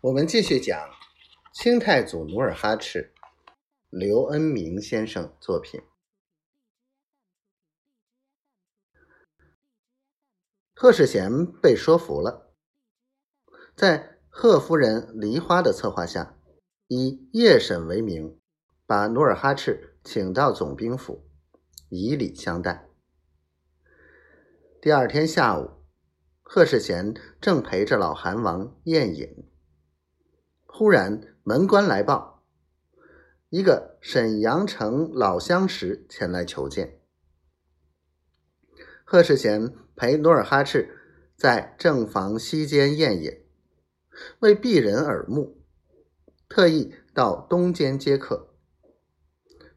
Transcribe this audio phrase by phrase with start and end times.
[0.00, 0.78] 我们继续讲
[1.52, 3.12] 清太祖努尔哈赤，
[3.90, 5.80] 刘恩明先生作品。
[10.72, 12.54] 贺世贤被说服了，
[13.74, 16.38] 在贺夫人梨花的策划下，
[16.86, 18.38] 以夜审为名，
[18.86, 21.28] 把努尔哈赤请到总兵府，
[21.88, 22.88] 以礼相待。
[24.80, 25.82] 第二天下午，
[26.44, 29.47] 贺世贤正陪着老韩王宴饮。
[30.78, 32.44] 忽然门官来报，
[33.48, 37.00] 一个沈阳城老相识前来求见。
[39.02, 40.96] 贺世贤陪努尔哈赤
[41.34, 43.44] 在正房西间宴饮，
[44.38, 45.60] 为避人耳目，
[46.48, 48.54] 特意到东间接客。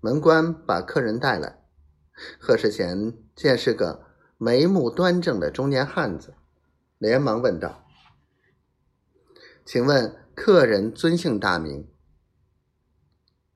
[0.00, 1.62] 门官把客人带来，
[2.40, 4.06] 贺世贤见是个
[4.38, 6.32] 眉目端正的中年汉子，
[6.96, 7.86] 连忙问道
[9.66, 11.88] ：“请问？”客人尊姓大名？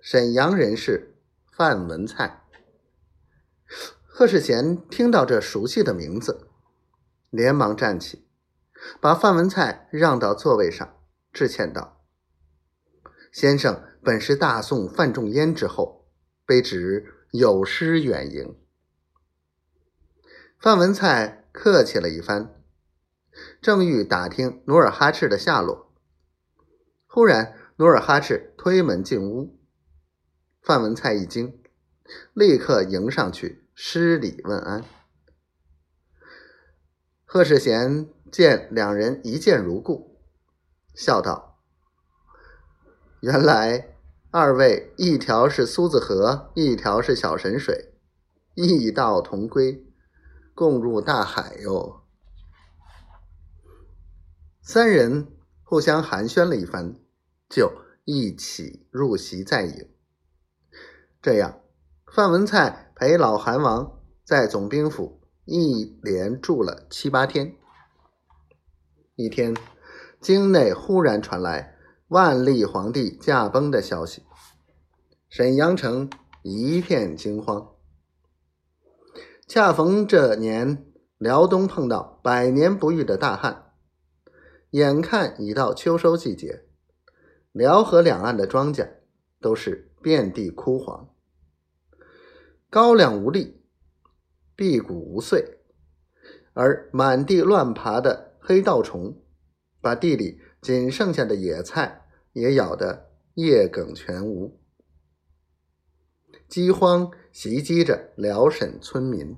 [0.00, 1.14] 沈阳人士
[1.52, 2.42] 范文蔡。
[4.06, 6.48] 贺世贤听到这熟悉的名字，
[7.28, 8.26] 连忙站起，
[8.98, 10.96] 把范文蔡让到座位上，
[11.34, 12.00] 致歉道
[13.30, 16.08] ：“先生本是大宋范仲淹之后，
[16.46, 18.58] 卑职有失远迎。”
[20.58, 22.58] 范文蔡客气了一番，
[23.60, 25.89] 正欲打听努尔哈赤的下落。
[27.12, 29.58] 忽然，努尔哈赤推门进屋，
[30.62, 31.60] 范文蔡一惊，
[32.32, 34.84] 立刻迎上去施礼问安。
[37.24, 40.20] 贺世贤见两人一见如故，
[40.94, 41.58] 笑道
[43.18, 43.96] ：“原来
[44.30, 47.92] 二位一条是苏子河，一条是小神水，
[48.54, 49.84] 异道同归，
[50.54, 52.04] 共入大海哟。”
[54.62, 55.26] 三人。
[55.70, 56.96] 互相寒暄了一番，
[57.48, 57.70] 就
[58.04, 59.88] 一起入席再饮。
[61.22, 61.60] 这样，
[62.12, 67.54] 范文蔡陪老韩王在总兵府一连住了七八天。
[69.14, 69.56] 一天，
[70.20, 71.76] 京内忽然传来
[72.08, 74.24] 万历皇帝驾崩的消息，
[75.28, 76.10] 沈阳城
[76.42, 77.76] 一片惊慌。
[79.46, 80.84] 恰逢这年
[81.16, 83.69] 辽东碰到百年不遇的大旱。
[84.70, 86.64] 眼看已到秋收季节，
[87.50, 88.88] 辽河两岸的庄稼
[89.40, 91.12] 都是遍地枯黄，
[92.68, 93.60] 高粱无力，
[94.54, 95.58] 辟谷无穗，
[96.52, 99.20] 而满地乱爬的黑稻虫，
[99.80, 104.60] 把地里仅剩下的野菜也咬得叶梗全无。
[106.46, 109.36] 饥荒袭击着辽沈村民，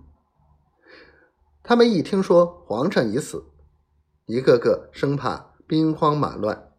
[1.63, 3.47] 他们一听说皇上已死。
[4.33, 6.73] 一个个生怕兵荒马乱，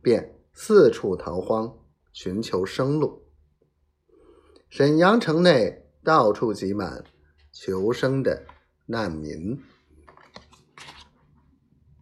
[0.00, 1.76] 便四处逃荒，
[2.12, 3.24] 寻求生路。
[4.68, 7.02] 沈阳城内到处挤满
[7.50, 8.44] 求生的
[8.86, 9.60] 难民。